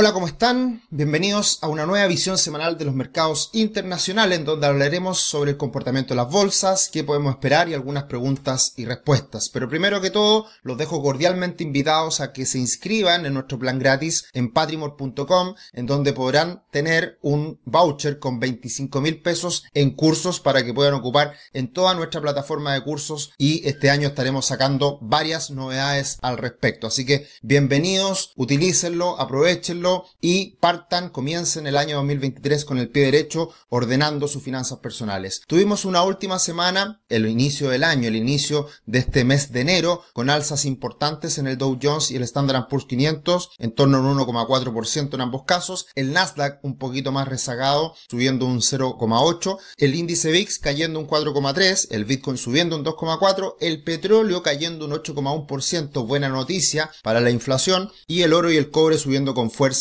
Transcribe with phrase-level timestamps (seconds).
[0.00, 0.82] Hola, ¿cómo están?
[0.90, 5.56] Bienvenidos a una nueva visión semanal de los mercados internacionales en donde hablaremos sobre el
[5.56, 9.48] comportamiento de las bolsas, qué podemos esperar y algunas preguntas y respuestas.
[9.48, 13.80] Pero primero que todo, los dejo cordialmente invitados a que se inscriban en nuestro plan
[13.80, 20.38] gratis en patrimor.com en donde podrán tener un voucher con 25 mil pesos en cursos
[20.38, 25.00] para que puedan ocupar en toda nuestra plataforma de cursos y este año estaremos sacando
[25.02, 26.86] varias novedades al respecto.
[26.86, 29.87] Así que bienvenidos, utilícenlo, aprovechenlo
[30.20, 35.42] y partan, comiencen el año 2023 con el pie derecho ordenando sus finanzas personales.
[35.46, 40.02] Tuvimos una última semana, el inicio del año, el inicio de este mes de enero,
[40.12, 44.00] con alzas importantes en el Dow Jones y el Standard Poor's 500, en torno a
[44.00, 49.94] un 1,4% en ambos casos, el Nasdaq un poquito más rezagado, subiendo un 0,8%, el
[49.94, 56.06] índice VIX cayendo un 4,3%, el Bitcoin subiendo un 2,4%, el petróleo cayendo un 8,1%,
[56.06, 59.77] buena noticia para la inflación, y el oro y el cobre subiendo con fuerza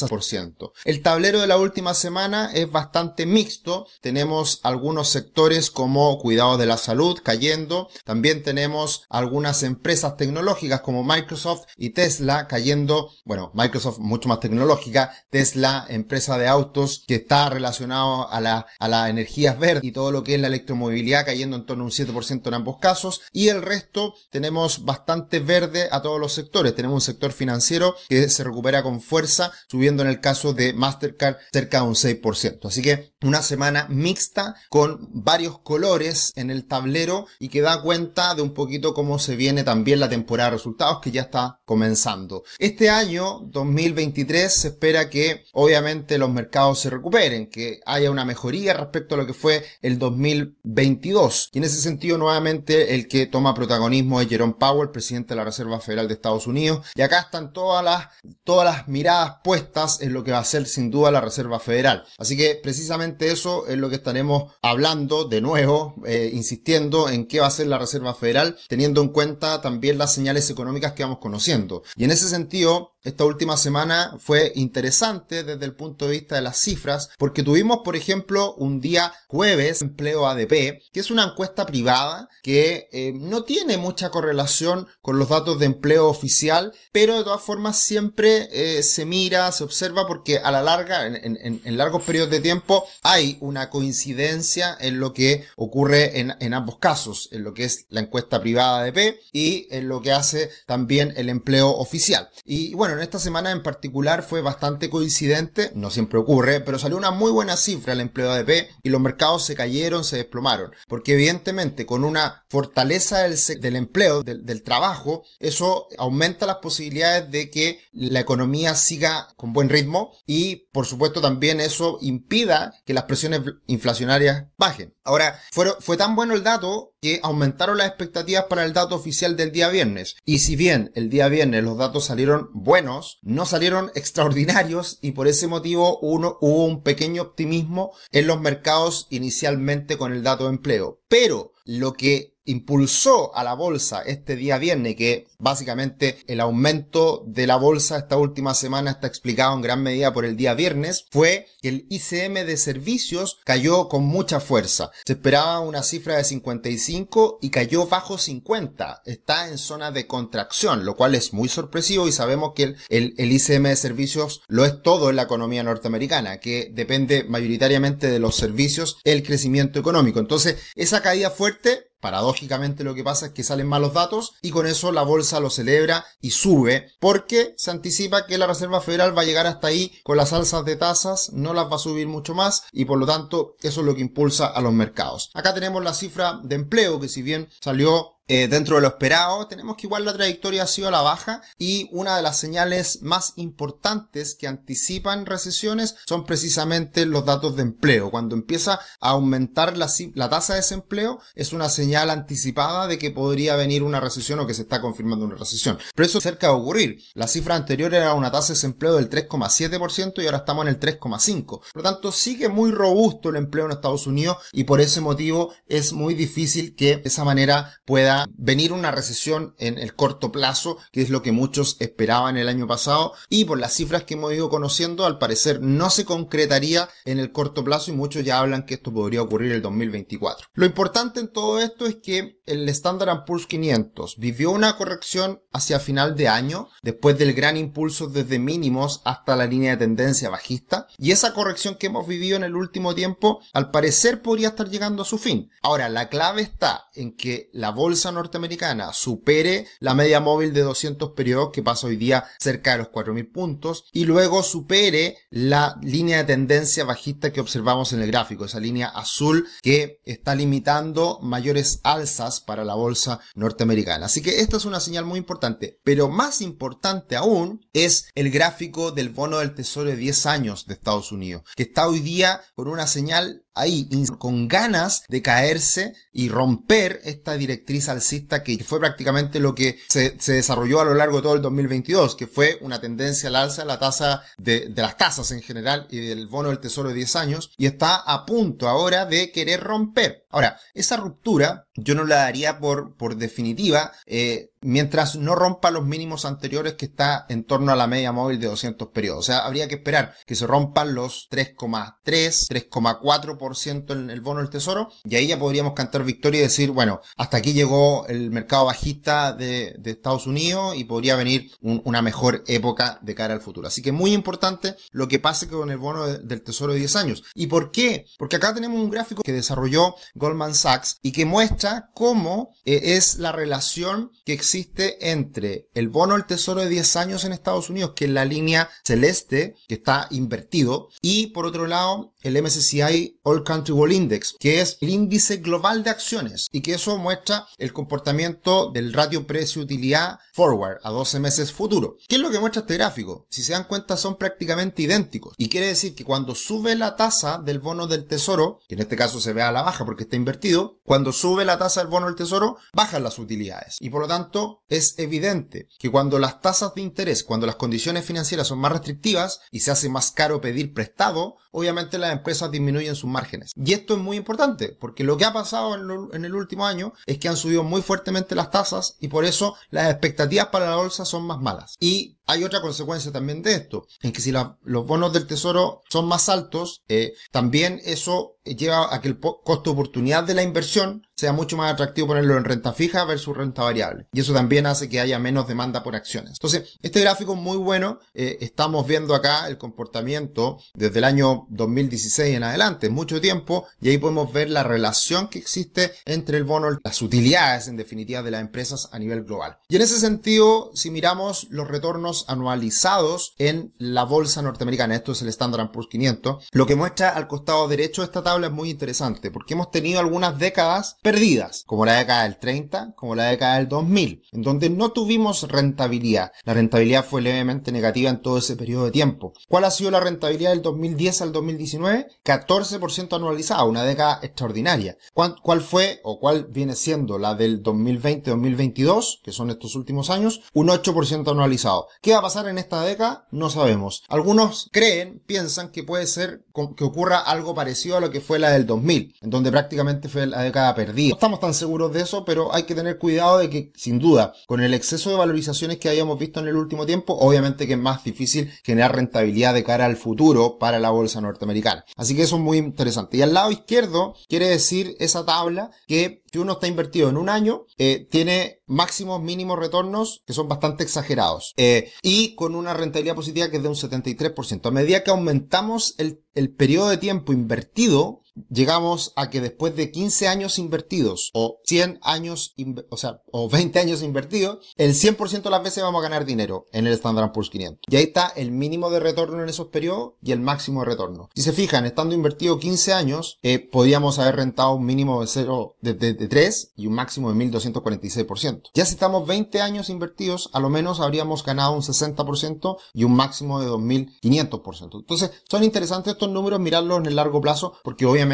[0.86, 3.88] el tablero de la última semana es bastante mixto.
[4.02, 7.90] Tenemos algunos sectores como cuidado de la salud cayendo.
[8.04, 13.12] También tenemos algunas empresas tecnológicas como Microsoft y Tesla cayendo.
[13.26, 15.14] Bueno, Microsoft mucho más tecnológica.
[15.30, 20.12] Tesla, empresa de autos que está relacionado a la, a las energías verdes y todo
[20.12, 23.22] lo que es la electromovilidad cayendo en torno a un 7% en ambos casos.
[23.32, 26.76] Y el resto tenemos bastante verde a todos los sectores.
[26.76, 31.38] Tenemos un sector financiero que se recupera con fuerza, subiendo en el caso de Mastercard
[31.52, 32.68] cerca de un 6%.
[32.68, 38.36] Así que una semana mixta con varios colores en el tablero y que da cuenta
[38.36, 42.44] de un poquito cómo se viene también la temporada de resultados que ya está comenzando.
[42.60, 48.74] Este año 2023 se espera que obviamente los mercados se recuperen, que haya una mejoría
[48.74, 51.50] respecto a lo que fue el 2022.
[51.54, 55.46] Y en ese sentido nuevamente el que toma protagonismo es Jerome Powell, presidente de la
[55.46, 56.86] Reserva Federal de Estados Unidos.
[56.96, 58.08] Y acá están todas las,
[58.44, 62.04] todas las miradas puestas en lo que va a ser sin duda la Reserva Federal.
[62.18, 67.40] Así que precisamente eso es lo que estaremos hablando de nuevo, eh, insistiendo en qué
[67.40, 71.20] va a ser la Reserva Federal, teniendo en cuenta también las señales económicas que vamos
[71.20, 71.84] conociendo.
[71.96, 76.42] Y en ese sentido, esta última semana fue interesante desde el punto de vista de
[76.42, 81.66] las cifras, porque tuvimos, por ejemplo, un día jueves empleo ADP, que es una encuesta
[81.66, 87.24] privada que eh, no tiene mucha correlación con los datos de empleo oficial, pero de
[87.24, 92.32] todas formas siempre eh, se mira, se observa, porque a la larga, en, largos periodos
[92.32, 97.54] de tiempo, hay una coincidencia en lo que ocurre en, en ambos casos, en lo
[97.54, 102.30] que es la encuesta privada ADP y en lo que hace también el empleo oficial.
[102.44, 106.98] Y bueno, en esta semana en particular fue bastante coincidente, no siempre ocurre, pero salió
[106.98, 111.14] una muy buena cifra el empleo ADP y los mercados se cayeron, se desplomaron, porque
[111.14, 118.20] evidentemente con una fortaleza del, empleo, del, trabajo, eso aumenta las posibilidades de que la
[118.20, 124.46] economía siga con buen ritmo y por supuesto también eso impida que las presiones inflacionarias
[124.58, 124.96] bajen.
[125.04, 125.40] Ahora,
[125.80, 129.70] fue tan bueno el dato que aumentaron las expectativas para el dato oficial del día
[129.70, 130.16] viernes.
[130.26, 135.28] Y si bien el día viernes los datos salieron buenos, no salieron extraordinarios y por
[135.28, 140.52] ese motivo uno, hubo un pequeño optimismo en los mercados inicialmente con el dato de
[140.52, 141.02] empleo.
[141.08, 147.46] Pero lo que impulsó a la bolsa este día viernes, que básicamente el aumento de
[147.46, 151.48] la bolsa esta última semana está explicado en gran medida por el día viernes, fue
[151.62, 154.92] que el ICM de servicios cayó con mucha fuerza.
[155.06, 159.02] Se esperaba una cifra de 55 y cayó bajo 50.
[159.06, 163.32] Está en zona de contracción, lo cual es muy sorpresivo y sabemos que el, el
[163.32, 168.38] ICM de servicios lo es todo en la economía norteamericana, que depende mayoritariamente de los
[168.38, 170.20] servicios, el crecimiento económico.
[170.20, 171.57] Entonces, esa caída fuerte
[172.00, 175.50] Paradójicamente lo que pasa es que salen malos datos y con eso la bolsa lo
[175.50, 180.00] celebra y sube porque se anticipa que la Reserva Federal va a llegar hasta ahí
[180.04, 183.08] con las alzas de tasas, no las va a subir mucho más y por lo
[183.08, 185.32] tanto eso es lo que impulsa a los mercados.
[185.34, 189.48] Acá tenemos la cifra de empleo que si bien salió eh, dentro de lo esperado,
[189.48, 193.02] tenemos que igual la trayectoria ha sido a la baja y una de las señales
[193.02, 198.12] más importantes que anticipan recesiones son precisamente los datos de empleo.
[198.12, 203.12] Cuando empieza a aumentar la, la tasa de desempleo es una señal anticipada de que
[203.12, 205.78] podría venir una recesión o que se está confirmando una recesión.
[205.96, 207.02] Pero eso cerca de ocurrir.
[207.14, 210.80] La cifra anterior era una tasa de desempleo del 3,7% y ahora estamos en el
[210.80, 211.46] 3,5%.
[211.46, 215.54] Por lo tanto, sigue muy robusto el empleo en Estados Unidos y por ese motivo
[215.68, 220.78] es muy difícil que de esa manera pueda venir una recesión en el corto plazo,
[220.92, 224.34] que es lo que muchos esperaban el año pasado, y por las cifras que hemos
[224.34, 228.66] ido conociendo, al parecer no se concretaría en el corto plazo y muchos ya hablan
[228.66, 230.48] que esto podría ocurrir el 2024.
[230.54, 235.80] Lo importante en todo esto es que el Standard Poor's 500 vivió una corrección hacia
[235.80, 240.88] final de año, después del gran impulso desde mínimos hasta la línea de tendencia bajista,
[240.98, 245.02] y esa corrección que hemos vivido en el último tiempo, al parecer podría estar llegando
[245.02, 245.50] a su fin.
[245.62, 251.12] Ahora, la clave está en que la bolsa norteamericana supere la media móvil de 200
[251.12, 256.18] periodos que pasa hoy día cerca de los 4.000 puntos y luego supere la línea
[256.18, 261.80] de tendencia bajista que observamos en el gráfico, esa línea azul que está limitando mayores
[261.84, 264.06] alzas para la bolsa norteamericana.
[264.06, 268.92] Así que esta es una señal muy importante, pero más importante aún es el gráfico
[268.92, 272.68] del bono del tesoro de 10 años de Estados Unidos, que está hoy día con
[272.68, 279.40] una señal ahí con ganas de caerse y romper esta directriz alcista que fue prácticamente
[279.40, 283.30] lo que se, desarrolló a lo largo de todo el 2022, que fue una tendencia
[283.30, 286.60] al alza de la tasa de, de, las tasas en general y del bono del
[286.60, 290.27] tesoro de 10 años y está a punto ahora de querer romper.
[290.30, 295.86] Ahora, esa ruptura yo no la daría por, por definitiva, eh, mientras no rompa los
[295.86, 299.20] mínimos anteriores que está en torno a la media móvil de 200 periodos.
[299.20, 304.50] O sea, habría que esperar que se rompan los 3,3, 3,4% en el bono del
[304.50, 308.66] tesoro y ahí ya podríamos cantar victoria y decir, bueno, hasta aquí llegó el mercado
[308.66, 313.68] bajista de, de Estados Unidos y podría venir una mejor época de cara al futuro.
[313.68, 317.24] Así que muy importante lo que pase con el bono del tesoro de 10 años.
[317.34, 318.06] ¿Y por qué?
[318.18, 323.18] Porque acá tenemos un gráfico que desarrolló Goldman Sachs y que muestra cómo eh, es
[323.18, 327.94] la relación que existe entre el bono del tesoro de 10 años en Estados Unidos,
[327.96, 333.44] que es la línea celeste, que está invertido, y por otro lado, el MSCI All
[333.44, 337.74] Country World Index, que es el índice global de acciones, y que eso muestra el
[337.74, 341.98] comportamiento del ratio precio-utilidad forward a 12 meses futuro.
[342.08, 343.26] ¿Qué es lo que muestra este gráfico?
[343.30, 345.34] Si se dan cuenta, son prácticamente idénticos.
[345.38, 348.96] Y quiere decir que cuando sube la tasa del bono del tesoro, que en este
[348.96, 352.08] caso se ve a la baja porque está invertido, cuando sube la tasa del bono
[352.08, 353.78] del tesoro, bajan las utilidades.
[353.80, 358.06] Y por lo tanto, es evidente que cuando las tasas de interés, cuando las condiciones
[358.06, 362.96] financieras son más restrictivas y se hace más caro pedir prestado, obviamente las empresas disminuyen
[362.96, 363.52] sus márgenes.
[363.56, 367.18] Y esto es muy importante, porque lo que ha pasado en, el último año es
[367.18, 371.06] que han subido muy fuertemente las tasas y por eso las expectativas para la bolsa
[371.06, 371.76] son más malas.
[371.80, 376.08] Y hay otra consecuencia también de esto, en que si los bonos del tesoro son
[376.08, 381.34] más altos, eh, también eso lleva a que el costo oportunidad de la inversión sea
[381.34, 384.08] mucho más atractivo ponerlo en renta fija versus renta variable.
[384.14, 386.34] Y eso también hace que haya menos demanda por acciones.
[386.34, 388.00] Entonces, este gráfico es muy bueno.
[388.14, 393.90] Eh, estamos viendo acá el comportamiento desde el año 2016 en adelante, mucho tiempo, y
[393.90, 398.32] ahí podemos ver la relación que existe entre el bono, las utilidades en definitiva de
[398.32, 399.58] las empresas a nivel global.
[399.70, 405.22] Y en ese sentido, si miramos los retornos anualizados en la bolsa norteamericana, esto es
[405.22, 408.70] el Standard Poor's 500, lo que muestra al costado derecho de esta tabla es muy
[408.70, 413.58] interesante, porque hemos tenido algunas décadas perdidas, como la década del 30, como la década
[413.58, 416.32] del 2000, en donde no tuvimos rentabilidad.
[416.44, 419.34] La rentabilidad fue levemente negativa en todo ese periodo de tiempo.
[419.48, 422.08] ¿Cuál ha sido la rentabilidad del 2010 al 2019?
[422.24, 424.98] 14% anualizada, una década extraordinaria.
[425.14, 430.42] ¿Cuál, fue o cuál viene siendo la del 2020-2022, que son estos últimos años?
[430.54, 431.88] Un 8% anualizado.
[432.08, 433.28] ¿Qué va a pasar en esta década?
[433.32, 434.06] No sabemos.
[434.08, 436.46] Algunos creen, piensan que puede ser
[436.76, 440.28] que ocurra algo parecido a lo que fue la del 2000, en donde prácticamente fue
[440.28, 443.50] la década perdida no estamos tan seguros de eso, pero hay que tener cuidado de
[443.50, 447.14] que, sin duda, con el exceso de valorizaciones que hayamos visto en el último tiempo,
[447.14, 451.86] obviamente que es más difícil generar rentabilidad de cara al futuro para la bolsa norteamericana.
[451.96, 453.18] Así que eso es muy interesante.
[453.18, 457.30] Y al lado izquierdo quiere decir esa tabla que si uno está invertido en un
[457.30, 461.54] año, eh, tiene máximos mínimos retornos que son bastante exagerados.
[461.58, 464.68] Eh, y con una rentabilidad positiva que es de un 73%.
[464.68, 469.92] A medida que aumentamos el, el periodo de tiempo invertido, llegamos a que después de
[469.92, 472.56] 15 años invertidos o 100 años,
[472.90, 476.66] o sea, o 20 años invertidos, el 100% de las veces vamos a ganar dinero
[476.72, 477.80] en el Standard Poor's 500.
[477.90, 481.30] Y ahí está el mínimo de retorno en esos periodos y el máximo de retorno.
[481.36, 485.78] Si se fijan, estando invertido 15 años, eh, podríamos haber rentado un mínimo de 0,
[485.82, 488.64] de, de, de 3 y un máximo de 1246%.
[488.74, 493.16] Ya si estamos 20 años invertidos, a lo menos habríamos ganado un 60% y un
[493.16, 495.00] máximo de 2500%.
[495.00, 498.27] Entonces, son interesantes estos números mirarlos en el largo plazo porque obviamente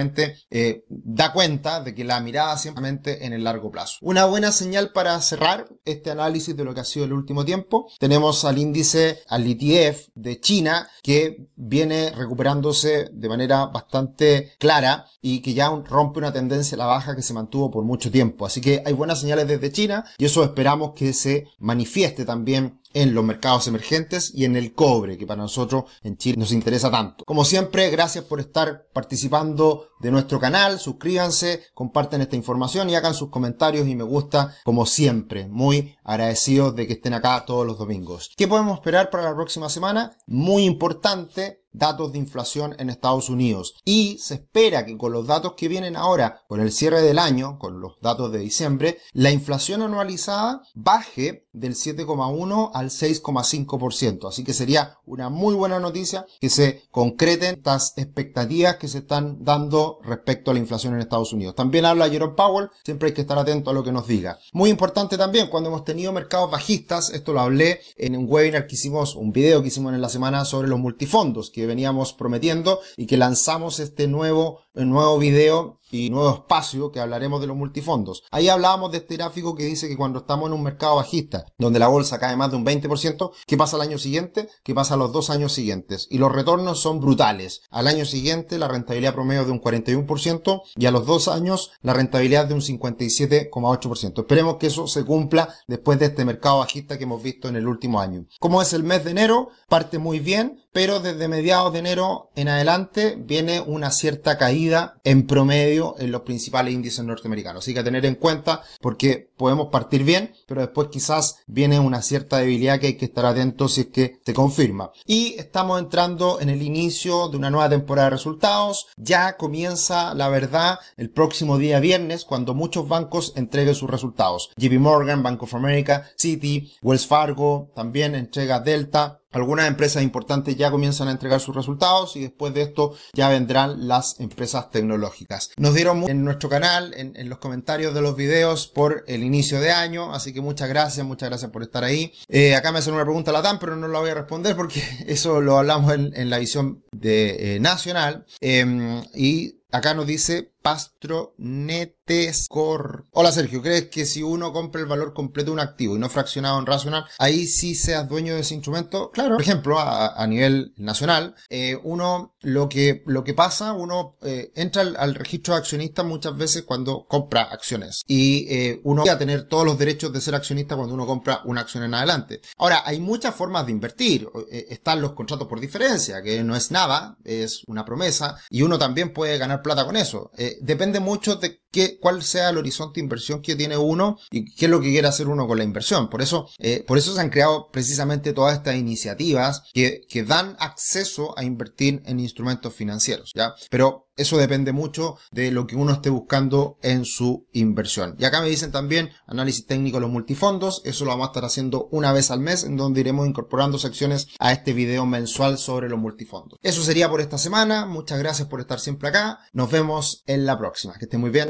[0.49, 3.97] eh, da cuenta de que la mirada simplemente en el largo plazo.
[4.01, 7.89] Una buena señal para cerrar este análisis de lo que ha sido el último tiempo.
[7.99, 15.41] Tenemos al índice, al ETF de China, que viene recuperándose de manera bastante clara y
[15.41, 18.45] que ya rompe una tendencia a la baja que se mantuvo por mucho tiempo.
[18.45, 23.13] Así que hay buenas señales desde China y eso esperamos que se manifieste también en
[23.13, 27.25] los mercados emergentes y en el cobre, que para nosotros en Chile nos interesa tanto.
[27.25, 33.13] Como siempre, gracias por estar participando de nuestro canal, suscríbanse, comparten esta información y hagan
[33.13, 37.77] sus comentarios y me gusta, como siempre, muy agradecidos de que estén acá todos los
[37.77, 38.31] domingos.
[38.35, 40.11] ¿Qué podemos esperar para la próxima semana?
[40.27, 43.75] Muy importante, datos de inflación en Estados Unidos.
[43.83, 47.59] Y se espera que con los datos que vienen ahora, con el cierre del año,
[47.59, 54.27] con los datos de diciembre, la inflación anualizada baje del 7,1 al 6,5%.
[54.27, 59.43] Así que sería una muy buena noticia que se concreten estas expectativas que se están
[59.43, 61.55] dando respecto a la inflación en Estados Unidos.
[61.55, 64.39] También habla Jerome Powell, siempre hay que estar atento a lo que nos diga.
[64.51, 68.75] Muy importante también, cuando hemos tenido mercados bajistas, esto lo hablé en un webinar que
[68.75, 73.17] hicimos, un video que hicimos en la semana sobre los multifondos, veníamos prometiendo y que
[73.17, 78.23] lanzamos este nuevo, nuevo video y nuevo espacio que hablaremos de los multifondos.
[78.31, 81.77] Ahí hablábamos de este gráfico que dice que cuando estamos en un mercado bajista, donde
[81.77, 84.49] la bolsa cae más de un 20%, ¿qué pasa al año siguiente?
[84.63, 86.07] ¿Qué pasa a los dos años siguientes?
[86.09, 87.61] Y los retornos son brutales.
[87.69, 91.93] Al año siguiente la rentabilidad promedio de un 41% y a los dos años la
[91.93, 94.19] rentabilidad de un 57,8%.
[94.19, 97.67] Esperemos que eso se cumpla después de este mercado bajista que hemos visto en el
[97.67, 98.25] último año.
[98.39, 102.49] Como es el mes de enero, parte muy bien, pero desde mediados de enero en
[102.49, 107.63] adelante viene una cierta caída en promedio en los principales índices norteamericanos.
[107.63, 112.37] Así que tener en cuenta porque podemos partir bien, pero después quizás viene una cierta
[112.37, 114.91] debilidad que hay que estar atentos si es que se confirma.
[115.05, 118.87] Y estamos entrando en el inicio de una nueva temporada de resultados.
[118.97, 124.51] Ya comienza la verdad el próximo día viernes cuando muchos bancos entreguen sus resultados.
[124.57, 130.71] JP Morgan, Bank of America, Citi, Wells Fargo, también entrega Delta, algunas empresas importantes ya
[130.71, 135.51] comienzan a entregar sus resultados y después de esto ya vendrán las empresas tecnológicas.
[135.57, 139.71] Nos dieron en nuestro canal, en, los comentarios de los videos por el inicio de
[139.71, 142.13] año, así que muchas gracias, muchas gracias por estar ahí.
[142.27, 144.81] Eh, acá me hacen una pregunta la TAM, pero no la voy a responder porque
[145.07, 148.25] eso lo hablamos en, la visión de eh, Nacional.
[148.39, 153.05] Em, y acá nos dice Pastronetescor.
[153.11, 156.09] Hola Sergio, ¿crees que si uno compra el valor completo de un activo y no
[156.09, 159.11] fraccionado en racional, ahí sí seas dueño de ese instrumento?
[159.11, 159.35] Claro.
[159.35, 164.83] Por ejemplo, a, nivel nacional, eh, uno lo que, lo que pasa, uno eh, entra
[164.83, 169.49] al, registro de accionistas muchas veces cuando compra acciones y eh, uno va a tener
[169.49, 172.39] todos los derechos de ser accionista cuando uno compra una acción en adelante.
[172.57, 174.29] Ahora, hay muchas formas de invertir.
[174.49, 179.11] están los contratos por diferencia, que no es nada, es una promesa y uno también
[179.11, 183.41] puede ganar plata con eso depende mucho de qué, cuál sea el horizonte de inversión
[183.41, 186.09] que tiene uno y qué es lo que quiere hacer uno con la inversión.
[186.09, 190.55] Por eso, eh, por eso se han creado precisamente todas estas iniciativas que, que dan
[190.59, 193.55] acceso a invertir en instrumentos financieros, ¿ya?
[193.69, 198.15] Pero eso depende mucho de lo que uno esté buscando en su inversión.
[198.19, 200.81] Y acá me dicen también análisis técnico de los multifondos.
[200.85, 204.27] Eso lo vamos a estar haciendo una vez al mes en donde iremos incorporando secciones
[204.39, 206.59] a este video mensual sobre los multifondos.
[206.61, 207.85] Eso sería por esta semana.
[207.85, 209.39] Muchas gracias por estar siempre acá.
[209.51, 210.93] Nos vemos en la próxima.
[210.93, 211.41] Que estén muy bien.